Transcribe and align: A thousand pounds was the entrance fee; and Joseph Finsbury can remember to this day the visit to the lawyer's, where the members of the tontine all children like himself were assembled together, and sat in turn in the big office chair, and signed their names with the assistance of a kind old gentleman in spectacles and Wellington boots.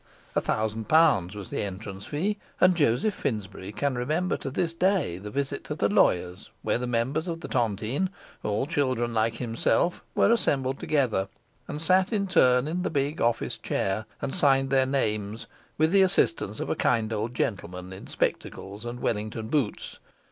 A 0.35 0.41
thousand 0.41 0.89
pounds 0.89 1.35
was 1.35 1.51
the 1.51 1.61
entrance 1.61 2.07
fee; 2.07 2.39
and 2.59 2.73
Joseph 2.73 3.13
Finsbury 3.13 3.71
can 3.71 3.93
remember 3.93 4.35
to 4.37 4.49
this 4.49 4.73
day 4.73 5.19
the 5.19 5.29
visit 5.29 5.63
to 5.65 5.75
the 5.75 5.89
lawyer's, 5.89 6.49
where 6.63 6.79
the 6.79 6.87
members 6.87 7.27
of 7.27 7.41
the 7.41 7.47
tontine 7.47 8.09
all 8.41 8.65
children 8.65 9.13
like 9.13 9.35
himself 9.35 10.03
were 10.15 10.31
assembled 10.31 10.79
together, 10.79 11.27
and 11.67 11.79
sat 11.83 12.11
in 12.11 12.25
turn 12.25 12.67
in 12.67 12.81
the 12.81 12.89
big 12.89 13.21
office 13.21 13.59
chair, 13.59 14.07
and 14.23 14.33
signed 14.33 14.71
their 14.71 14.87
names 14.87 15.45
with 15.77 15.91
the 15.91 16.01
assistance 16.01 16.59
of 16.59 16.71
a 16.71 16.75
kind 16.75 17.13
old 17.13 17.35
gentleman 17.35 17.93
in 17.93 18.07
spectacles 18.07 18.85
and 18.85 19.01
Wellington 19.01 19.49
boots. 19.49 19.99